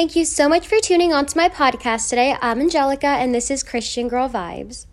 thank 0.00 0.16
you 0.16 0.24
so 0.24 0.48
much 0.48 0.66
for 0.66 0.80
tuning 0.80 1.12
on 1.12 1.26
to 1.26 1.36
my 1.36 1.46
podcast 1.46 2.08
today. 2.08 2.34
I'm 2.40 2.58
Angelica, 2.58 3.06
and 3.06 3.34
this 3.34 3.50
is 3.50 3.62
Christian 3.62 4.08
Girl 4.08 4.30
Vibes. 4.30 4.86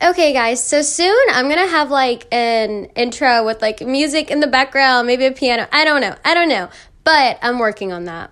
Okay, 0.00 0.32
guys, 0.32 0.62
so 0.62 0.80
soon 0.80 1.18
I'm 1.32 1.48
gonna 1.48 1.66
have 1.66 1.90
like 1.90 2.28
an 2.30 2.84
intro 2.94 3.44
with 3.44 3.60
like 3.60 3.80
music 3.80 4.30
in 4.30 4.38
the 4.38 4.46
background, 4.46 5.08
maybe 5.08 5.26
a 5.26 5.32
piano. 5.32 5.66
I 5.72 5.84
don't 5.84 6.00
know. 6.00 6.14
I 6.24 6.34
don't 6.34 6.48
know. 6.48 6.68
But 7.02 7.40
I'm 7.42 7.58
working 7.58 7.92
on 7.92 8.04
that. 8.04 8.30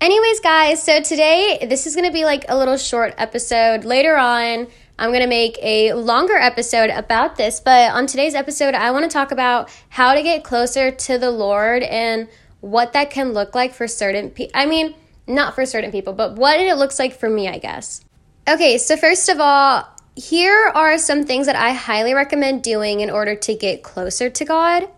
Anyways, 0.00 0.40
guys, 0.40 0.82
so 0.82 1.00
today 1.02 1.64
this 1.70 1.86
is 1.86 1.94
gonna 1.94 2.10
be 2.10 2.24
like 2.24 2.44
a 2.48 2.58
little 2.58 2.76
short 2.76 3.14
episode. 3.16 3.84
Later 3.84 4.16
on, 4.16 4.66
I'm 4.98 5.12
gonna 5.12 5.28
make 5.28 5.56
a 5.62 5.92
longer 5.92 6.36
episode 6.36 6.90
about 6.90 7.36
this, 7.36 7.60
but 7.60 7.92
on 7.92 8.08
today's 8.08 8.34
episode, 8.34 8.74
I 8.74 8.90
wanna 8.90 9.08
talk 9.08 9.30
about 9.30 9.70
how 9.90 10.14
to 10.14 10.22
get 10.24 10.42
closer 10.42 10.90
to 10.90 11.16
the 11.16 11.30
Lord 11.30 11.84
and 11.84 12.26
what 12.60 12.92
that 12.94 13.10
can 13.10 13.34
look 13.34 13.54
like 13.54 13.72
for 13.72 13.86
certain 13.86 14.30
people. 14.30 14.50
I 14.60 14.66
mean, 14.66 14.96
not 15.28 15.54
for 15.54 15.66
certain 15.66 15.92
people, 15.92 16.12
but 16.12 16.36
what 16.36 16.58
it 16.58 16.76
looks 16.76 16.98
like 16.98 17.18
for 17.18 17.28
me, 17.28 17.48
I 17.48 17.58
guess. 17.58 18.04
Okay, 18.48 18.78
so 18.78 18.96
first 18.96 19.28
of 19.28 19.40
all, 19.40 19.86
here 20.16 20.72
are 20.74 20.98
some 20.98 21.24
things 21.24 21.46
that 21.46 21.56
I 21.56 21.72
highly 21.72 22.14
recommend 22.14 22.62
doing 22.62 23.00
in 23.00 23.10
order 23.10 23.36
to 23.36 23.54
get 23.54 23.82
closer 23.82 24.30
to 24.30 24.44
God. 24.44 24.88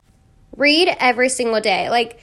Read 0.57 0.89
every 0.99 1.29
single 1.29 1.61
day. 1.61 1.91
Like, 1.91 2.21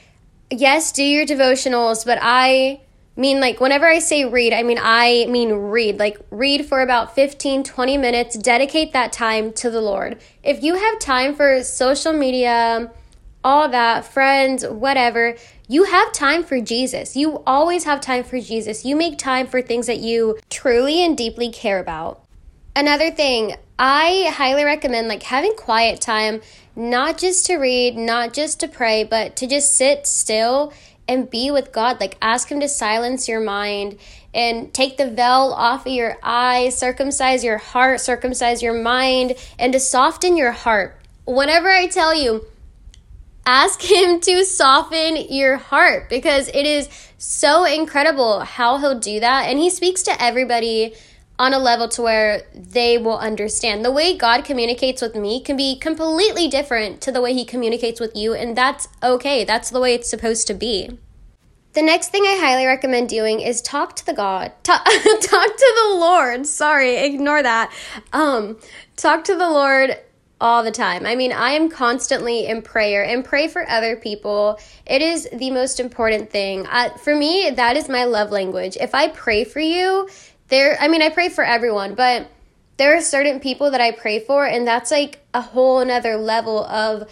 yes, 0.49 0.91
do 0.91 1.03
your 1.03 1.25
devotionals, 1.25 2.05
but 2.05 2.17
I 2.21 2.81
mean, 3.15 3.39
like, 3.39 3.59
whenever 3.59 3.85
I 3.87 3.99
say 3.99 4.25
read, 4.25 4.53
I 4.53 4.63
mean, 4.63 4.79
I 4.81 5.25
mean 5.27 5.51
read. 5.51 5.99
Like, 5.99 6.19
read 6.29 6.65
for 6.65 6.81
about 6.81 7.13
15, 7.13 7.63
20 7.63 7.97
minutes, 7.97 8.37
dedicate 8.37 8.93
that 8.93 9.11
time 9.11 9.51
to 9.53 9.69
the 9.69 9.81
Lord. 9.81 10.19
If 10.43 10.63
you 10.63 10.75
have 10.75 10.99
time 10.99 11.35
for 11.35 11.63
social 11.63 12.13
media, 12.13 12.91
all 13.43 13.69
that, 13.69 14.05
friends, 14.05 14.65
whatever, 14.65 15.35
you 15.67 15.85
have 15.85 16.11
time 16.11 16.43
for 16.43 16.59
Jesus. 16.61 17.15
You 17.15 17.43
always 17.45 17.83
have 17.83 18.01
time 18.01 18.23
for 18.23 18.39
Jesus. 18.39 18.85
You 18.85 18.95
make 18.95 19.17
time 19.17 19.47
for 19.47 19.61
things 19.61 19.87
that 19.87 19.99
you 19.99 20.37
truly 20.49 21.03
and 21.03 21.17
deeply 21.17 21.49
care 21.49 21.79
about. 21.79 22.23
Another 22.75 23.11
thing, 23.11 23.55
I 23.79 24.31
highly 24.33 24.63
recommend 24.63 25.07
like 25.07 25.23
having 25.23 25.55
quiet 25.55 25.99
time, 26.01 26.41
not 26.75 27.17
just 27.17 27.45
to 27.47 27.57
read, 27.57 27.97
not 27.97 28.33
just 28.33 28.59
to 28.61 28.67
pray, 28.67 29.03
but 29.03 29.35
to 29.37 29.47
just 29.47 29.75
sit 29.75 30.07
still 30.07 30.73
and 31.07 31.29
be 31.29 31.51
with 31.51 31.71
God. 31.71 31.99
Like 31.99 32.17
ask 32.21 32.49
him 32.49 32.59
to 32.59 32.69
silence 32.69 33.27
your 33.27 33.39
mind 33.39 33.97
and 34.33 34.73
take 34.73 34.97
the 34.97 35.09
veil 35.09 35.53
off 35.55 35.85
of 35.85 35.91
your 35.91 36.17
eyes, 36.21 36.77
circumcise 36.77 37.43
your 37.43 37.57
heart, 37.57 38.01
circumcise 38.01 38.61
your 38.61 38.73
mind, 38.73 39.35
and 39.57 39.73
to 39.73 39.79
soften 39.79 40.37
your 40.37 40.51
heart. 40.51 40.99
Whenever 41.25 41.69
I 41.69 41.87
tell 41.87 42.13
you, 42.13 42.45
ask 43.47 43.81
him 43.81 44.19
to 44.19 44.43
soften 44.43 45.15
your 45.15 45.55
heart 45.55 46.09
because 46.09 46.49
it 46.49 46.65
is 46.65 46.89
so 47.17 47.63
incredible 47.63 48.41
how 48.41 48.77
he'll 48.77 48.99
do 48.99 49.21
that 49.21 49.45
and 49.45 49.57
he 49.57 49.69
speaks 49.69 50.03
to 50.03 50.21
everybody 50.21 50.93
on 51.39 51.53
a 51.53 51.57
level 51.57 51.87
to 51.87 52.01
where 52.01 52.43
they 52.53 52.97
will 52.97 53.17
understand. 53.17 53.85
The 53.85 53.91
way 53.91 54.17
God 54.17 54.43
communicates 54.43 55.01
with 55.01 55.15
me 55.15 55.41
can 55.41 55.55
be 55.55 55.77
completely 55.79 56.49
different 56.49 56.99
to 57.01 57.11
the 57.11 57.21
way 57.21 57.33
he 57.33 57.45
communicates 57.45 58.01
with 58.01 58.15
you 58.17 58.33
and 58.33 58.55
that's 58.55 58.89
okay. 59.01 59.45
That's 59.45 59.69
the 59.69 59.79
way 59.79 59.93
it's 59.93 60.09
supposed 60.09 60.45
to 60.47 60.53
be. 60.53 60.99
The 61.71 61.83
next 61.83 62.09
thing 62.09 62.23
I 62.23 62.37
highly 62.41 62.65
recommend 62.65 63.07
doing 63.07 63.39
is 63.39 63.61
talk 63.61 63.95
to 63.97 64.05
the 64.05 64.13
God. 64.13 64.51
Talk, 64.63 64.83
talk 64.83 64.91
to 64.91 65.73
the 65.75 65.95
Lord. 65.95 66.45
Sorry, 66.47 66.97
ignore 66.97 67.43
that. 67.43 67.71
Um 68.11 68.57
talk 68.97 69.23
to 69.25 69.35
the 69.35 69.49
Lord 69.49 69.97
all 70.39 70.63
the 70.63 70.71
time. 70.71 71.05
I 71.05 71.15
mean, 71.15 71.31
I 71.31 71.51
am 71.51 71.69
constantly 71.69 72.45
in 72.45 72.61
prayer 72.61 73.03
and 73.03 73.25
pray 73.25 73.47
for 73.47 73.67
other 73.67 73.95
people. 73.95 74.59
It 74.85 75.01
is 75.01 75.27
the 75.33 75.51
most 75.51 75.79
important 75.79 76.29
thing. 76.29 76.67
Uh, 76.67 76.89
for 76.97 77.15
me, 77.15 77.49
that 77.49 77.75
is 77.75 77.89
my 77.89 78.03
love 78.05 78.31
language. 78.31 78.77
If 78.79 78.93
I 78.93 79.07
pray 79.07 79.43
for 79.43 79.59
you, 79.59 80.07
there, 80.49 80.77
I 80.79 80.87
mean, 80.87 81.01
I 81.01 81.09
pray 81.09 81.29
for 81.29 81.43
everyone, 81.43 81.95
but 81.95 82.29
there 82.77 82.95
are 82.95 83.01
certain 83.01 83.39
people 83.39 83.71
that 83.71 83.81
I 83.81 83.91
pray 83.91 84.19
for, 84.19 84.45
and 84.45 84.67
that's 84.67 84.91
like 84.91 85.19
a 85.33 85.41
whole 85.41 85.79
another 85.79 86.15
level 86.15 86.63
of 86.65 87.09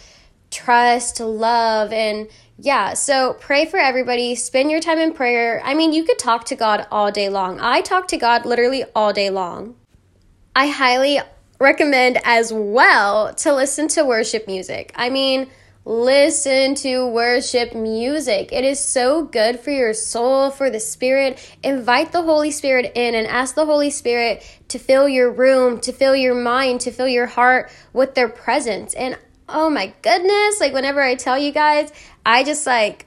trust, 0.52 1.20
love, 1.20 1.92
and 1.92 2.28
yeah. 2.58 2.94
So 2.94 3.34
pray 3.34 3.66
for 3.66 3.78
everybody. 3.78 4.36
Spend 4.36 4.72
your 4.72 4.80
time 4.80 5.00
in 5.00 5.14
prayer. 5.14 5.62
I 5.66 5.74
mean, 5.74 5.92
you 5.92 6.06
could 6.06 6.20
talk 6.20 6.46
to 6.46 6.56
God 6.56 6.88
all 6.92 7.12
day 7.12 7.28
long. 7.30 7.60
I 7.60 7.82
talk 7.82 8.08
to 8.10 8.18
God 8.18 8.46
literally 8.46 8.86
all 8.96 9.12
day 9.12 9.30
long. 9.30 9.76
I 10.56 10.68
highly 10.68 11.20
recommend 11.60 12.20
as 12.24 12.52
well 12.54 13.34
to 13.36 13.54
listen 13.54 13.88
to 13.90 14.06
worship 14.06 14.48
music. 14.48 14.92
I 14.96 15.10
mean, 15.10 15.50
listen 15.86 16.76
to 16.76 17.08
worship 17.08 17.74
music. 17.74 18.52
It 18.52 18.66
is 18.66 18.80
so 18.80 19.24
good 19.24 19.60
for 19.60 19.72
your 19.72 19.94
soul, 19.94 20.50
for 20.50 20.70
the 20.70 20.80
spirit. 20.80 21.40
Invite 21.64 22.12
the 22.12 22.24
Holy 22.24 22.52
Spirit 22.52 22.92
in 22.96 23.16
and 23.16 23.28
ask 23.28 23.56
the 23.56 23.66
Holy 23.66 23.92
Spirit 23.92 24.44
to 24.70 24.80
fill 24.80 25.08
your 25.08 25.32
room, 25.32 25.80
to 25.82 25.94
fill 25.94 26.16
your 26.16 26.36
mind, 26.36 26.82
to 26.82 26.92
fill 26.92 27.08
your 27.08 27.28
heart 27.28 27.72
with 27.94 28.16
their 28.16 28.30
presence. 28.30 28.94
And 28.96 29.18
oh 29.48 29.70
my 29.70 29.94
goodness, 30.02 30.60
like 30.60 30.74
whenever 30.74 31.02
I 31.02 31.16
tell 31.16 31.38
you 31.38 31.52
guys, 31.52 31.92
I 32.26 32.44
just 32.44 32.66
like 32.66 33.06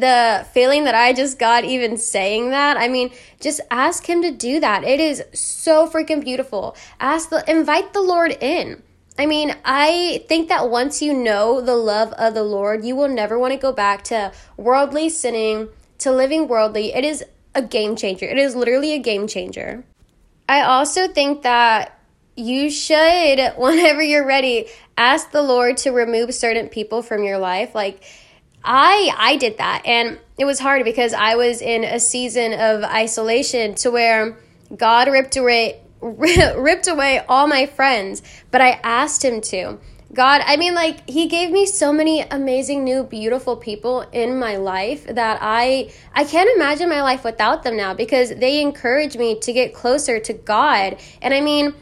the 0.00 0.46
feeling 0.52 0.84
that 0.84 0.94
I 0.94 1.12
just 1.12 1.38
got 1.38 1.64
even 1.64 1.96
saying 1.96 2.50
that. 2.50 2.76
I 2.76 2.88
mean, 2.88 3.10
just 3.40 3.60
ask 3.70 4.06
him 4.08 4.22
to 4.22 4.30
do 4.30 4.60
that. 4.60 4.84
It 4.84 5.00
is 5.00 5.22
so 5.32 5.88
freaking 5.88 6.22
beautiful. 6.22 6.76
Ask 6.98 7.30
the 7.30 7.48
invite 7.48 7.92
the 7.92 8.02
Lord 8.02 8.36
in. 8.40 8.82
I 9.16 9.26
mean, 9.26 9.54
I 9.64 10.24
think 10.28 10.48
that 10.48 10.68
once 10.68 11.00
you 11.00 11.14
know 11.14 11.60
the 11.60 11.76
love 11.76 12.12
of 12.14 12.34
the 12.34 12.42
Lord, 12.42 12.84
you 12.84 12.96
will 12.96 13.08
never 13.08 13.38
want 13.38 13.52
to 13.52 13.58
go 13.58 13.72
back 13.72 14.02
to 14.04 14.32
worldly 14.56 15.08
sinning, 15.08 15.68
to 15.98 16.10
living 16.10 16.48
worldly. 16.48 16.92
It 16.92 17.04
is 17.04 17.24
a 17.54 17.62
game 17.62 17.94
changer. 17.94 18.26
It 18.26 18.38
is 18.38 18.56
literally 18.56 18.92
a 18.92 18.98
game 18.98 19.28
changer. 19.28 19.84
I 20.48 20.62
also 20.62 21.06
think 21.06 21.42
that 21.42 21.96
you 22.34 22.68
should, 22.70 23.52
whenever 23.56 24.02
you're 24.02 24.26
ready, 24.26 24.66
ask 24.98 25.30
the 25.30 25.42
Lord 25.42 25.76
to 25.78 25.90
remove 25.90 26.34
certain 26.34 26.68
people 26.68 27.00
from 27.02 27.22
your 27.22 27.38
life. 27.38 27.72
Like, 27.72 28.02
I 28.64 29.12
I 29.16 29.36
did 29.36 29.58
that 29.58 29.82
and 29.84 30.18
it 30.38 30.44
was 30.44 30.58
hard 30.58 30.84
because 30.84 31.12
I 31.12 31.36
was 31.36 31.60
in 31.60 31.84
a 31.84 32.00
season 32.00 32.52
of 32.54 32.82
isolation 32.82 33.74
to 33.76 33.90
where 33.90 34.38
God 34.76 35.08
ripped 35.08 35.36
away 35.36 35.80
ripped 36.00 36.86
away 36.86 37.24
all 37.28 37.46
my 37.46 37.66
friends, 37.66 38.22
but 38.50 38.60
I 38.60 38.80
asked 38.82 39.24
him 39.24 39.40
to. 39.42 39.78
God, 40.12 40.42
I 40.44 40.56
mean 40.56 40.74
like 40.74 41.08
he 41.08 41.26
gave 41.26 41.50
me 41.50 41.66
so 41.66 41.92
many 41.92 42.20
amazing 42.20 42.84
new 42.84 43.02
beautiful 43.02 43.56
people 43.56 44.02
in 44.12 44.38
my 44.38 44.56
life 44.56 45.06
that 45.06 45.38
I 45.40 45.90
I 46.14 46.24
can't 46.24 46.48
imagine 46.56 46.88
my 46.88 47.02
life 47.02 47.24
without 47.24 47.64
them 47.64 47.76
now 47.76 47.94
because 47.94 48.30
they 48.30 48.60
encourage 48.60 49.16
me 49.16 49.38
to 49.40 49.52
get 49.52 49.74
closer 49.74 50.20
to 50.20 50.32
God. 50.32 50.98
And 51.20 51.34
I 51.34 51.40
mean, 51.40 51.74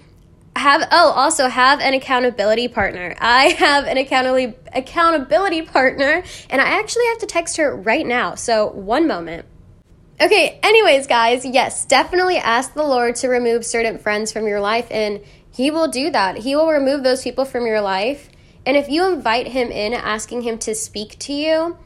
have 0.57 0.87
oh 0.93 1.13
also 1.17 1.49
have 1.49 1.81
an 1.81 1.95
accountability 1.95 2.69
partner 2.69 3.15
i 3.21 3.45
have 3.59 3.85
an 3.85 3.97
accountability 3.97 4.55
accountability 4.75 5.63
partner 5.63 6.23
and 6.51 6.61
i 6.61 6.65
actually 6.65 7.07
have 7.07 7.19
to 7.19 7.27
text 7.27 7.57
her 7.57 7.75
right 7.75 8.07
now 8.07 8.35
so 8.35 8.69
one 8.69 9.07
moment 9.07 9.47
okay 10.21 10.61
anyways 10.63 11.07
guys 11.07 11.45
yes 11.45 11.87
definitely 11.87 12.37
ask 12.37 12.75
the 12.75 12.83
lord 12.83 13.15
to 13.17 13.29
remove 13.29 13.65
certain 13.65 13.99
friends 13.99 14.31
from 14.31 14.47
your 14.47 14.61
life 14.61 14.87
and 14.91 15.21
he 15.51 15.71
will 15.71 15.89
do 15.89 16.11
that 16.11 16.39
he 16.39 16.55
will 16.55 16.69
remove 16.69 17.03
those 17.03 17.23
people 17.23 17.45
from 17.45 17.67
your 17.67 17.81
life 17.81 18.29
and 18.67 18.77
if 18.77 18.89
you 18.89 19.11
invite 19.11 19.49
him 19.49 19.71
in 19.71 19.95
asking 19.95 20.43
him 20.43 20.59
to 20.59 20.75
speak 20.75 21.19
to 21.19 21.33
you 21.33 21.77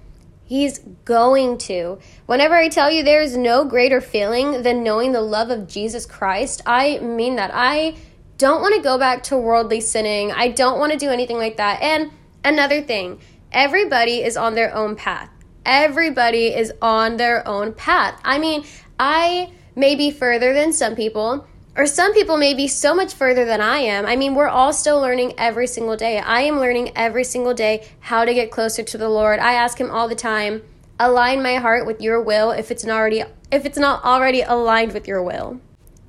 He's 0.47 0.79
going 1.05 1.59
to. 1.59 1.99
Whenever 2.27 2.55
I 2.55 2.69
tell 2.69 2.89
you 2.89 3.03
there 3.03 3.21
is 3.21 3.37
no 3.37 3.65
greater 3.65 4.01
feeling 4.01 4.63
than 4.63 4.85
knowing 4.85 5.11
the 5.11 5.21
love 5.21 5.51
of 5.51 5.67
Jesus 5.67 6.07
Christ, 6.07 6.63
I 6.65 7.01
mean 7.01 7.35
that. 7.35 7.51
I 7.53 7.97
don't 8.39 8.61
want 8.61 8.75
to 8.75 8.83
go 8.83 8.99
back 8.99 9.23
to 9.25 9.37
worldly 9.37 9.81
sinning. 9.81 10.33
I 10.33 10.49
don't 10.49 10.79
want 10.79 10.93
to 10.93 10.99
do 10.99 11.11
anything 11.11 11.39
like 11.39 11.57
that. 11.57 11.81
And 11.83 12.11
another 12.45 12.83
thing, 12.83 13.21
everybody 13.51 14.23
is 14.23 14.37
on 14.37 14.55
their 14.55 14.75
own 14.75 14.97
path. 14.97 15.31
Everybody 15.65 16.55
is 16.55 16.73
on 16.83 17.17
their 17.17 17.47
own 17.49 17.73
path. 17.73 18.21
I 18.25 18.39
mean, 18.39 18.65
I 18.99 19.51
may 19.75 19.95
be 19.95 20.11
further 20.11 20.53
than 20.53 20.73
some 20.73 20.95
people, 20.95 21.47
or 21.77 21.87
some 21.87 22.15
people 22.15 22.37
may 22.37 22.55
be 22.55 22.69
so 22.69 22.95
much 22.95 23.13
further 23.13 23.45
than 23.45 23.61
I 23.61 23.79
am. 23.79 24.07
I 24.07 24.17
mean, 24.17 24.35
we're 24.35 24.49
all 24.49 24.73
still 24.73 25.01
learning 25.01 25.35
every 25.39 25.67
single 25.67 25.97
day. 25.97 26.19
I 26.19 26.43
am 26.43 26.59
learning 26.59 26.93
every 26.97 27.25
single 27.25 27.53
day 27.53 27.87
how 28.01 28.25
to 28.25 28.33
get 28.33 28.51
closer 28.51 28.83
to 28.83 28.99
the 28.99 29.09
Lord. 29.09 29.41
I 29.41 29.55
ask 29.55 29.79
him 29.79 29.91
all 29.91 30.09
the 30.09 30.15
time, 30.15 30.63
align 31.01 31.43
my 31.43 31.57
heart 31.57 31.87
with 31.87 32.01
your 32.01 32.23
will 32.23 32.51
if 32.51 32.71
it's 32.71 32.85
not 32.85 32.97
already 32.97 33.25
if 33.51 33.65
it's 33.65 33.79
not 33.79 34.05
already 34.05 34.43
aligned 34.43 34.93
with 34.93 35.07
your 35.07 35.23
will. 35.23 35.61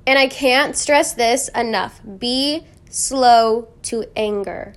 And 0.08 0.18
I 0.18 0.26
can't 0.26 0.74
stress 0.74 1.12
this 1.12 1.48
enough 1.48 2.00
be 2.18 2.64
slow 2.88 3.68
to 3.82 4.06
anger. 4.16 4.72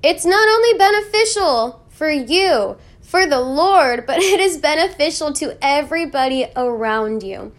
It's 0.00 0.24
not 0.24 0.48
only 0.48 0.78
beneficial 0.78 1.82
for 1.88 2.08
you, 2.08 2.76
for 3.00 3.26
the 3.26 3.40
Lord, 3.40 4.06
but 4.06 4.18
it 4.20 4.38
is 4.38 4.58
beneficial 4.58 5.32
to 5.32 5.58
everybody 5.60 6.46
around 6.54 7.24
you. 7.24 7.50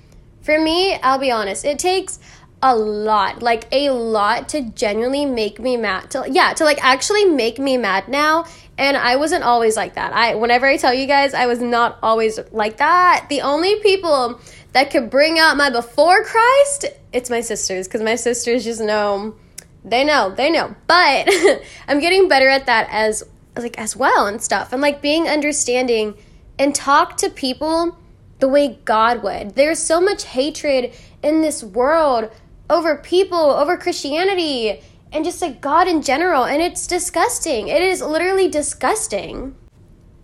For 0.41 0.57
me, 0.57 0.95
I'll 1.03 1.19
be 1.19 1.29
honest, 1.29 1.65
it 1.65 1.79
takes 1.79 2.19
a 2.61 2.73
lot, 2.73 3.41
like 3.41 3.67
a 3.73 3.89
lot 3.89 4.47
to 4.49 4.61
genuinely 4.61 5.25
make 5.25 5.59
me 5.59 5.75
mad. 5.75 6.09
To 6.11 6.25
yeah, 6.31 6.53
to 6.53 6.63
like 6.63 6.81
actually 6.81 7.25
make 7.25 7.59
me 7.59 7.75
mad 7.75 8.07
now. 8.07 8.45
And 8.77 8.95
I 8.95 9.15
wasn't 9.15 9.43
always 9.43 9.75
like 9.75 9.95
that. 9.95 10.13
I 10.13 10.35
whenever 10.35 10.65
I 10.65 10.77
tell 10.77 10.93
you 10.93 11.07
guys, 11.07 11.33
I 11.33 11.47
was 11.47 11.59
not 11.59 11.97
always 12.03 12.39
like 12.51 12.77
that. 12.77 13.25
The 13.29 13.41
only 13.41 13.79
people 13.81 14.39
that 14.73 14.91
could 14.91 15.09
bring 15.09 15.39
out 15.39 15.57
my 15.57 15.69
before 15.69 16.23
Christ, 16.23 16.85
it's 17.11 17.29
my 17.29 17.41
sisters 17.41 17.87
because 17.87 18.01
my 18.01 18.15
sisters 18.15 18.63
just 18.63 18.81
know. 18.81 19.35
They 19.83 20.03
know, 20.03 20.33
they 20.35 20.51
know. 20.51 20.75
But 20.85 21.29
I'm 21.87 21.99
getting 21.99 22.27
better 22.27 22.47
at 22.47 22.65
that 22.65 22.87
as 22.91 23.23
like 23.55 23.77
as 23.79 23.95
well 23.95 24.27
and 24.27 24.41
stuff. 24.41 24.73
And 24.73 24.81
like 24.81 25.01
being 25.01 25.27
understanding 25.27 26.15
and 26.59 26.75
talk 26.75 27.17
to 27.17 27.29
people 27.29 27.97
the 28.39 28.47
way 28.47 28.79
God 28.85 29.23
would. 29.23 29.55
There's 29.55 29.79
so 29.79 29.99
much 29.99 30.25
hatred 30.25 30.93
in 31.23 31.41
this 31.41 31.63
world 31.63 32.29
over 32.69 32.97
people, 32.97 33.37
over 33.37 33.77
Christianity, 33.77 34.81
and 35.11 35.25
just 35.25 35.41
like 35.41 35.61
God 35.61 35.87
in 35.87 36.01
general. 36.01 36.45
And 36.45 36.61
it's 36.61 36.87
disgusting. 36.87 37.67
It 37.67 37.81
is 37.81 38.01
literally 38.01 38.47
disgusting. 38.49 39.55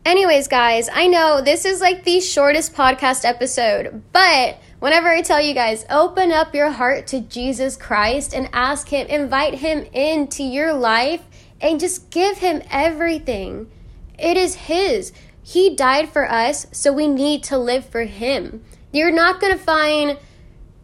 Anyways, 0.06 0.48
guys, 0.48 0.90
I 0.92 1.08
know 1.08 1.42
this 1.42 1.64
is 1.64 1.80
like 1.80 2.04
the 2.04 2.20
shortest 2.20 2.74
podcast 2.74 3.24
episode, 3.24 4.04
but 4.12 4.58
whenever 4.80 5.08
I 5.08 5.22
tell 5.22 5.42
you 5.42 5.54
guys, 5.54 5.86
open 5.90 6.34
up 6.34 6.54
your 6.54 6.72
heart 6.72 7.08
to 7.08 7.22
Jesus 7.22 7.78
Christ 7.78 8.34
and 8.34 8.50
ask 8.52 8.90
Him, 8.90 9.08
invite 9.08 9.56
Him 9.56 9.86
into 9.94 10.44
your 10.44 10.74
life, 10.74 11.22
and 11.62 11.80
just 11.80 12.10
give 12.10 12.40
Him 12.40 12.62
everything. 12.70 13.72
It 14.20 14.36
is 14.36 14.56
His. 14.56 15.14
He 15.42 15.74
died 15.74 16.10
for 16.10 16.30
us, 16.30 16.68
so 16.74 16.92
we 16.92 17.08
need 17.08 17.44
to 17.44 17.58
live 17.58 17.86
for 17.86 18.04
Him. 18.04 18.62
You're 18.92 19.12
not 19.12 19.40
gonna 19.40 19.58
find 19.58 20.18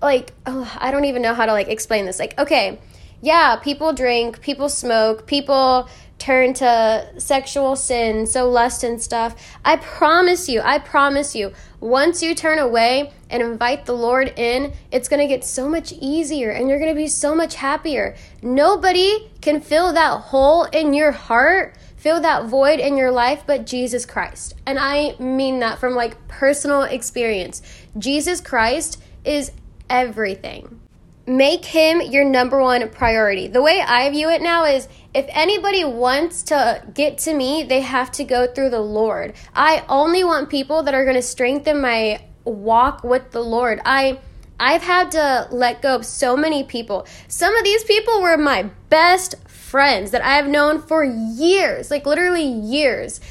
like 0.02 0.32
oh, 0.46 0.78
I 0.80 0.92
don't 0.92 1.06
even 1.06 1.22
know 1.22 1.34
how 1.34 1.46
to 1.46 1.52
like 1.52 1.68
explain 1.68 2.06
this. 2.06 2.20
Like, 2.20 2.40
okay, 2.40 2.80
yeah, 3.22 3.58
people 3.58 3.94
drink, 3.94 4.42
people 4.42 4.70
smoke, 4.70 5.28
people 5.28 5.90
turn 6.20 6.54
to 6.54 7.10
sexual 7.18 7.76
sin, 7.76 8.28
so 8.28 8.50
lust 8.50 8.84
and 8.84 9.02
stuff. 9.02 9.36
I 9.64 9.78
promise 9.78 10.50
you, 10.50 10.62
I 10.62 10.80
promise 10.80 11.36
you, 11.36 11.54
once 11.80 12.22
you 12.22 12.36
turn 12.36 12.60
away 12.60 13.12
and 13.30 13.42
invite 13.42 13.86
the 13.86 13.94
Lord 13.94 14.34
in, 14.38 14.74
it's 14.92 15.08
going 15.08 15.22
to 15.22 15.28
get 15.28 15.44
so 15.44 15.70
much 15.70 15.94
easier 15.94 16.52
and 16.52 16.68
you're 16.68 16.80
going 16.80 16.94
to 16.94 16.96
be 16.96 17.08
so 17.08 17.34
much 17.34 17.56
happier. 17.56 18.16
Nobody 18.42 19.32
can 19.42 19.62
fill 19.62 19.94
that 19.94 20.22
hole 20.22 20.66
in 20.66 20.94
your 20.94 21.12
heart, 21.12 21.78
fill 21.96 22.22
that 22.22 22.46
void 22.46 22.80
in 22.80 22.98
your 22.98 23.12
life 23.12 23.44
but 23.48 23.66
Jesus 23.66 24.06
Christ. 24.06 24.56
And 24.66 24.78
I 24.78 25.16
mean 25.20 25.60
that 25.60 25.80
from 25.80 25.96
like 25.96 26.28
personal 26.28 26.84
experience. 26.84 27.62
Jesus 27.98 28.42
Christ 28.42 29.02
is 29.24 29.52
everything. 29.90 30.80
Make 31.30 31.64
him 31.64 32.02
your 32.02 32.24
number 32.24 32.60
one 32.60 32.90
priority. 32.90 33.48
The 33.48 33.62
way 33.62 33.84
I 33.86 34.10
view 34.10 34.32
it 34.32 34.42
now 34.42 34.66
is 34.66 34.88
if 35.14 35.28
anybody 35.30 35.86
wants 35.86 36.42
to 36.44 36.84
get 36.92 37.20
to 37.20 37.36
me, 37.36 37.62
they 37.62 37.82
have 37.82 38.12
to 38.14 38.24
go 38.24 38.48
through 38.48 38.72
the 38.72 38.82
Lord. 38.82 39.36
I 39.54 39.86
only 39.88 40.24
want 40.24 40.50
people 40.50 40.82
that 40.82 40.96
are 40.96 41.04
going 41.04 41.16
to 41.16 41.22
strengthen 41.22 41.82
my 41.82 42.24
walk 42.46 43.04
with 43.04 43.30
the 43.30 43.44
Lord. 43.44 43.80
I 43.86 44.20
I've 44.60 44.82
had 44.82 45.12
to 45.12 45.48
let 45.52 45.84
go 45.84 45.98
of 45.98 46.04
so 46.04 46.36
many 46.36 46.64
people. 46.64 47.06
Some 47.28 47.56
of 47.56 47.64
these 47.64 47.84
people 47.84 48.24
were 48.24 48.36
my 48.36 48.64
best 48.90 49.36
friends 49.48 50.10
that 50.10 50.26
I've 50.26 50.48
known 50.48 50.82
for 50.82 51.04
years, 51.04 51.92
like 51.92 52.08
literally 52.08 52.44
years. 52.44 53.22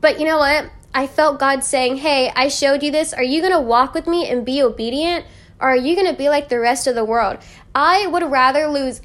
But 0.00 0.18
you 0.18 0.26
know 0.26 0.38
what? 0.38 0.72
I 0.92 1.06
felt 1.06 1.38
God 1.38 1.62
saying, 1.62 1.98
Hey, 1.98 2.32
I 2.34 2.48
showed 2.48 2.82
you 2.82 2.90
this. 2.90 3.14
Are 3.14 3.22
you 3.22 3.40
going 3.40 3.52
to 3.52 3.60
walk 3.60 3.94
with 3.94 4.08
me 4.08 4.28
and 4.28 4.44
be 4.44 4.60
obedient? 4.60 5.24
Or 5.60 5.70
are 5.70 5.76
you 5.76 5.94
going 5.94 6.10
to 6.10 6.16
be 6.16 6.28
like 6.28 6.48
the 6.48 6.60
rest 6.60 6.86
of 6.86 6.94
the 6.94 7.04
world? 7.04 7.38
I 7.74 8.06
would 8.06 8.22
rather 8.22 8.66
lose 8.66 9.00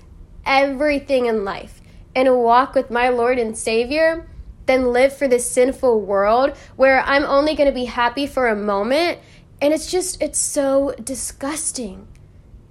everything 0.45 1.25
in 1.25 1.45
life 1.45 1.81
and 2.15 2.37
walk 2.37 2.75
with 2.75 2.91
my 2.91 3.09
Lord 3.09 3.39
and 3.39 3.57
Savior 3.57 4.29
than 4.65 4.91
live 4.91 5.15
for 5.15 5.27
this 5.27 5.49
sinful 5.49 6.01
world 6.01 6.55
where 6.75 7.01
I'm 7.01 7.23
only 7.23 7.55
going 7.55 7.69
to 7.69 7.73
be 7.73 7.85
happy 7.85 8.27
for 8.27 8.47
a 8.47 8.55
moment. 8.55 9.19
And 9.61 9.73
it's 9.73 9.89
just, 9.89 10.21
it's 10.21 10.39
so 10.39 10.93
disgusting. 11.03 12.07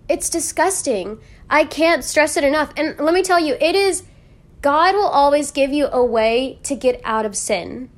It's 0.08 0.28
disgusting. 0.28 1.20
I 1.48 1.64
can't 1.64 2.04
stress 2.04 2.36
it 2.36 2.44
enough. 2.44 2.72
And 2.76 2.98
let 2.98 3.14
me 3.14 3.22
tell 3.22 3.40
you, 3.40 3.56
it 3.60 3.74
is, 3.74 4.02
God 4.60 4.94
will 4.94 5.06
always 5.06 5.50
give 5.50 5.72
you 5.72 5.86
a 5.86 6.04
way 6.04 6.58
to 6.64 6.74
get 6.74 7.00
out 7.04 7.24
of 7.24 7.36
sin. 7.36 7.90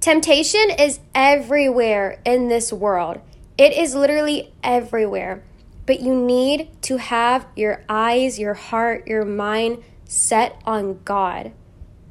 Temptation 0.00 0.70
is 0.78 1.00
everywhere 1.14 2.20
in 2.24 2.48
this 2.48 2.72
world. 2.72 3.20
It 3.60 3.74
is 3.74 3.94
literally 3.94 4.54
everywhere. 4.64 5.42
But 5.84 6.00
you 6.00 6.14
need 6.14 6.70
to 6.84 6.96
have 6.96 7.46
your 7.54 7.84
eyes, 7.90 8.38
your 8.38 8.54
heart, 8.54 9.06
your 9.06 9.26
mind 9.26 9.82
set 10.06 10.58
on 10.64 11.00
God. 11.04 11.52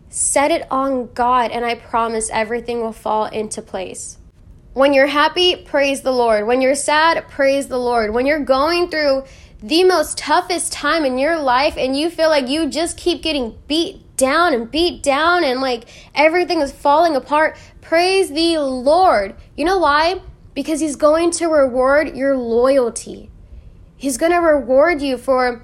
Set 0.10 0.52
it 0.52 0.68
on 0.70 1.12
God, 1.16 1.50
and 1.50 1.66
I 1.66 1.74
promise 1.74 2.30
everything 2.32 2.82
will 2.82 2.94
fall 2.94 3.26
into 3.26 3.64
place. 3.64 4.20
When 4.74 4.94
you're 4.94 5.08
happy, 5.08 5.56
praise 5.56 6.02
the 6.02 6.12
Lord. 6.12 6.46
When 6.46 6.62
you're 6.62 6.76
sad, 6.76 7.28
praise 7.30 7.68
the 7.68 7.80
Lord. 7.80 8.14
When 8.14 8.28
you're 8.28 8.46
going 8.46 8.92
through 8.92 9.24
the 9.64 9.84
most 9.86 10.20
toughest 10.20 10.72
time 10.72 11.04
in 11.04 11.18
your 11.18 11.40
life 11.40 11.74
and 11.78 11.98
you 11.98 12.12
feel 12.12 12.30
like 12.30 12.48
you 12.48 12.70
just 12.70 12.96
keep 12.96 13.24
getting 13.24 13.58
beat 13.68 14.16
down 14.18 14.54
and 14.54 14.70
beat 14.70 15.02
down 15.02 15.44
and 15.44 15.62
like 15.62 15.86
everything 16.14 16.62
is 16.62 16.72
falling 16.72 17.16
apart, 17.16 17.58
praise 17.82 18.30
the 18.30 18.60
Lord. 18.60 19.36
You 19.58 19.66
know 19.66 19.80
why? 19.80 20.22
Because 20.54 20.80
He's 20.80 20.96
going 20.96 21.32
to 21.32 21.48
reward 21.48 22.16
your 22.16 22.36
loyalty. 22.38 23.30
He's 23.96 24.18
going 24.18 24.32
to 24.32 24.40
reward 24.40 25.02
you 25.02 25.18
for 25.18 25.64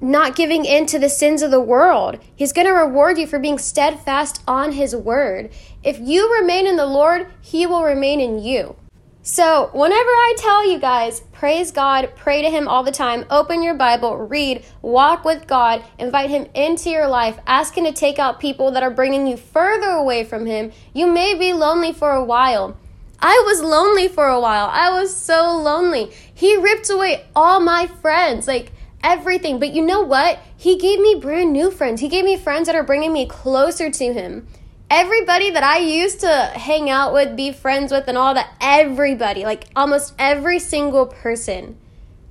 not 0.00 0.36
giving 0.36 0.64
in 0.64 0.86
to 0.86 0.98
the 0.98 1.08
sins 1.08 1.42
of 1.42 1.50
the 1.50 1.60
world. 1.60 2.18
He's 2.34 2.52
going 2.52 2.66
to 2.66 2.72
reward 2.72 3.18
you 3.18 3.26
for 3.26 3.38
being 3.38 3.58
steadfast 3.58 4.42
on 4.46 4.72
His 4.72 4.94
word. 4.94 5.50
If 5.82 5.98
you 5.98 6.32
remain 6.40 6.66
in 6.66 6.76
the 6.76 6.86
Lord, 6.86 7.28
He 7.40 7.66
will 7.66 7.82
remain 7.82 8.20
in 8.20 8.38
you. 8.38 8.76
So, 9.22 9.70
whenever 9.72 10.08
I 10.08 10.34
tell 10.38 10.70
you 10.70 10.78
guys, 10.78 11.20
praise 11.32 11.72
God, 11.72 12.12
pray 12.14 12.42
to 12.42 12.50
Him 12.50 12.68
all 12.68 12.84
the 12.84 12.92
time, 12.92 13.24
open 13.28 13.60
your 13.60 13.74
Bible, 13.74 14.16
read, 14.16 14.64
walk 14.82 15.24
with 15.24 15.48
God, 15.48 15.82
invite 15.98 16.30
Him 16.30 16.46
into 16.54 16.90
your 16.90 17.08
life, 17.08 17.40
ask 17.44 17.76
Him 17.76 17.84
to 17.86 17.92
take 17.92 18.20
out 18.20 18.38
people 18.38 18.70
that 18.70 18.84
are 18.84 18.90
bringing 18.90 19.26
you 19.26 19.36
further 19.36 19.90
away 19.90 20.22
from 20.22 20.46
Him, 20.46 20.70
you 20.92 21.08
may 21.08 21.34
be 21.34 21.52
lonely 21.52 21.92
for 21.92 22.12
a 22.12 22.24
while. 22.24 22.76
I 23.20 23.42
was 23.46 23.62
lonely 23.62 24.08
for 24.08 24.26
a 24.26 24.40
while. 24.40 24.68
I 24.72 24.90
was 24.90 25.14
so 25.14 25.56
lonely. 25.56 26.12
He 26.34 26.56
ripped 26.56 26.90
away 26.90 27.26
all 27.34 27.60
my 27.60 27.86
friends, 27.86 28.46
like 28.46 28.72
everything. 29.02 29.58
But 29.58 29.72
you 29.72 29.84
know 29.84 30.02
what? 30.02 30.38
He 30.56 30.76
gave 30.76 31.00
me 31.00 31.14
brand 31.14 31.52
new 31.52 31.70
friends. 31.70 32.00
He 32.00 32.08
gave 32.08 32.24
me 32.24 32.36
friends 32.36 32.66
that 32.66 32.76
are 32.76 32.82
bringing 32.82 33.12
me 33.12 33.26
closer 33.26 33.90
to 33.90 34.12
him. 34.12 34.46
Everybody 34.90 35.50
that 35.50 35.64
I 35.64 35.78
used 35.78 36.20
to 36.20 36.28
hang 36.54 36.90
out 36.90 37.12
with, 37.12 37.36
be 37.36 37.52
friends 37.52 37.90
with, 37.90 38.06
and 38.06 38.16
all 38.16 38.34
that, 38.34 38.54
everybody, 38.60 39.44
like 39.44 39.64
almost 39.74 40.14
every 40.18 40.60
single 40.60 41.06
person, 41.06 41.76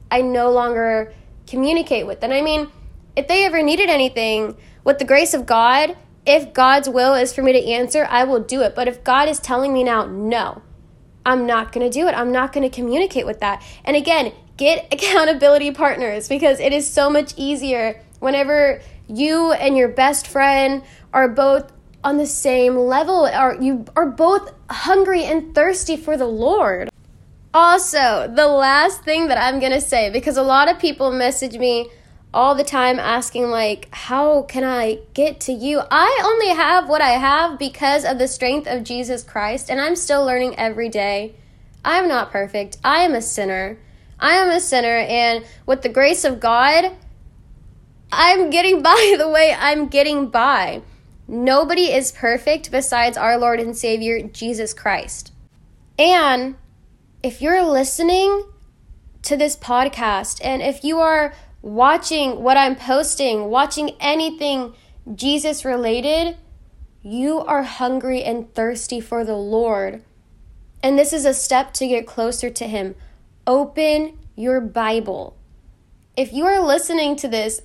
I 0.09 0.21
no 0.21 0.51
longer 0.51 1.13
communicate 1.47 2.07
with. 2.07 2.23
And 2.23 2.33
I 2.33 2.41
mean, 2.41 2.69
if 3.15 3.27
they 3.27 3.45
ever 3.45 3.61
needed 3.61 3.89
anything, 3.89 4.55
with 4.85 4.99
the 4.99 5.05
grace 5.05 5.33
of 5.33 5.45
God, 5.45 5.97
if 6.25 6.53
God's 6.53 6.87
will 6.87 7.13
is 7.13 7.33
for 7.33 7.41
me 7.41 7.51
to 7.51 7.65
answer, 7.65 8.07
I 8.09 8.23
will 8.23 8.39
do 8.39 8.61
it. 8.61 8.75
But 8.75 8.87
if 8.87 9.03
God 9.03 9.27
is 9.27 9.39
telling 9.39 9.73
me 9.73 9.83
now, 9.83 10.05
no, 10.05 10.61
I'm 11.25 11.45
not 11.45 11.71
going 11.71 11.89
to 11.89 11.99
do 11.99 12.07
it. 12.07 12.13
I'm 12.13 12.31
not 12.31 12.53
going 12.53 12.69
to 12.69 12.73
communicate 12.73 13.25
with 13.25 13.39
that. 13.39 13.63
And 13.83 13.95
again, 13.95 14.33
get 14.57 14.87
accountability 14.93 15.71
partners 15.71 16.29
because 16.29 16.59
it 16.59 16.73
is 16.73 16.87
so 16.87 17.09
much 17.09 17.33
easier 17.37 18.01
whenever 18.19 18.81
you 19.07 19.51
and 19.51 19.77
your 19.77 19.89
best 19.89 20.27
friend 20.27 20.83
are 21.13 21.27
both 21.27 21.71
on 22.03 22.17
the 22.17 22.25
same 22.25 22.75
level 22.75 23.27
or 23.27 23.57
you 23.59 23.85
are 23.95 24.05
both 24.05 24.53
hungry 24.69 25.23
and 25.23 25.55
thirsty 25.55 25.97
for 25.97 26.17
the 26.17 26.27
Lord. 26.27 26.89
Also, 27.53 28.31
the 28.33 28.47
last 28.47 29.03
thing 29.03 29.27
that 29.29 29.37
I'm 29.37 29.59
going 29.59 29.71
to 29.71 29.81
say 29.81 30.09
because 30.09 30.37
a 30.37 30.43
lot 30.43 30.69
of 30.69 30.77
people 30.77 31.11
message 31.11 31.57
me 31.57 31.89
all 32.35 32.53
the 32.53 32.65
time 32.65 32.99
asking 32.99 33.49
like 33.49 33.87
how 33.91 34.41
can 34.41 34.65
i 34.65 34.99
get 35.13 35.39
to 35.39 35.53
you? 35.53 35.81
I 35.89 36.21
only 36.25 36.49
have 36.49 36.89
what 36.89 37.01
i 37.01 37.11
have 37.11 37.57
because 37.57 38.03
of 38.03 38.19
the 38.19 38.27
strength 38.27 38.67
of 38.67 38.83
jesus 38.83 39.23
christ 39.23 39.71
and 39.71 39.79
i'm 39.79 39.95
still 39.95 40.25
learning 40.25 40.59
every 40.59 40.89
day. 40.89 41.35
I'm 41.85 42.09
not 42.09 42.31
perfect. 42.31 42.77
I 42.83 42.99
am 42.99 43.13
a 43.13 43.21
sinner. 43.21 43.77
I 44.19 44.33
am 44.33 44.49
a 44.49 44.59
sinner 44.59 44.97
and 44.97 45.45
with 45.65 45.81
the 45.81 45.89
grace 45.89 46.25
of 46.25 46.41
god 46.41 46.91
i'm 48.11 48.49
getting 48.49 48.83
by 48.91 49.15
the 49.17 49.29
way 49.29 49.55
i'm 49.57 49.87
getting 49.87 50.27
by. 50.27 50.81
Nobody 51.27 51.85
is 51.85 52.11
perfect 52.11 52.69
besides 52.69 53.17
our 53.17 53.37
lord 53.37 53.61
and 53.61 53.77
savior 53.77 54.21
jesus 54.21 54.73
christ. 54.73 55.31
And 55.97 56.55
if 57.23 57.41
you're 57.41 57.63
listening 57.63 58.43
to 59.21 59.37
this 59.37 59.55
podcast 59.55 60.41
and 60.43 60.61
if 60.61 60.83
you 60.83 60.99
are 60.99 61.33
watching 61.65 62.43
what 62.43 62.57
I'm 62.57 62.75
posting, 62.75 63.45
watching 63.45 63.89
anything 63.99 64.75
Jesus 65.15 65.65
related, 65.65 66.37
you 67.01 67.39
are 67.39 67.63
hungry 67.63 68.23
and 68.23 68.53
thirsty 68.53 69.01
for 69.01 69.25
the 69.25 69.35
Lord. 69.35 70.03
And 70.83 70.97
this 70.97 71.11
is 71.11 71.25
a 71.25 71.33
step 71.33 71.73
to 71.73 71.87
get 71.87 72.05
closer 72.05 72.51
to 72.51 72.67
Him. 72.67 72.93
Open 73.47 74.19
your 74.35 74.61
Bible. 74.61 75.35
if 76.15 76.31
you 76.31 76.45
are 76.45 76.65
listening 76.65 77.15
to 77.15 77.27
this, 77.27 77.61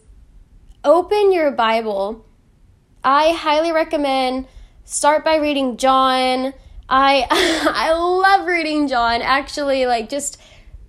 open 0.82 1.30
your 1.30 1.50
Bible. 1.50 2.24
I 3.04 3.32
highly 3.32 3.70
recommend 3.70 4.48
start 4.84 5.24
by 5.26 5.36
reading 5.36 5.76
John. 5.76 6.54
I 6.88 7.26
I 7.30 7.92
love 7.92 8.46
reading 8.46 8.88
John. 8.88 9.20
Actually, 9.20 9.84
like 9.84 10.08
just 10.08 10.40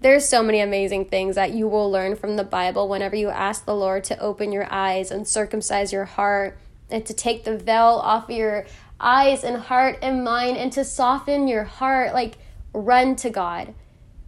there's 0.01 0.27
so 0.27 0.41
many 0.41 0.59
amazing 0.59 1.05
things 1.05 1.35
that 1.35 1.53
you 1.53 1.67
will 1.67 1.89
learn 1.89 2.15
from 2.15 2.35
the 2.35 2.43
Bible 2.43 2.89
whenever 2.89 3.15
you 3.15 3.29
ask 3.29 3.65
the 3.65 3.75
Lord 3.75 4.03
to 4.05 4.19
open 4.19 4.51
your 4.51 4.67
eyes 4.71 5.11
and 5.11 5.27
circumcise 5.27 5.93
your 5.93 6.05
heart 6.05 6.57
and 6.89 7.05
to 7.05 7.13
take 7.13 7.43
the 7.43 7.55
veil 7.55 8.01
off 8.03 8.23
of 8.23 8.35
your 8.35 8.65
eyes 8.99 9.43
and 9.43 9.57
heart 9.57 9.99
and 10.01 10.23
mind 10.23 10.57
and 10.57 10.71
to 10.73 10.83
soften 10.83 11.47
your 11.47 11.63
heart. 11.65 12.13
Like, 12.13 12.39
run 12.73 13.15
to 13.17 13.29
God. 13.29 13.75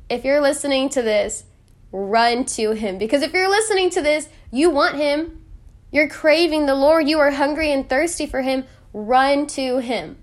If 0.10 0.24
you're 0.24 0.42
listening 0.42 0.90
to 0.90 1.02
this, 1.02 1.46
run 1.92 2.46
to 2.46 2.72
Him. 2.72 3.00
Because 3.00 3.24
if 3.24 3.34
you're 3.34 3.50
listening 3.50 3.90
to 3.92 4.02
this, 4.02 4.30
you 4.52 4.70
want 4.70 4.96
Him. 4.96 5.44
You're 5.92 6.10
craving 6.10 6.68
the 6.68 6.76
Lord. 6.76 7.08
You 7.08 7.20
are 7.20 7.32
hungry 7.32 7.72
and 7.72 7.90
thirsty 7.90 8.28
for 8.28 8.44
Him. 8.44 8.66
Run 8.94 9.48
to 9.48 9.80
Him. 9.80 10.18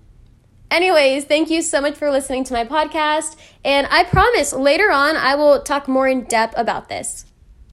Anyways, 0.71 1.25
thank 1.25 1.49
you 1.49 1.61
so 1.61 1.81
much 1.81 1.95
for 1.95 2.09
listening 2.09 2.45
to 2.45 2.53
my 2.53 2.63
podcast. 2.63 3.35
And 3.65 3.87
I 3.91 4.05
promise 4.05 4.53
later 4.53 4.89
on 4.89 5.17
I 5.17 5.35
will 5.35 5.61
talk 5.61 5.89
more 5.89 6.07
in 6.07 6.23
depth 6.23 6.53
about 6.57 6.87
this. 6.87 7.25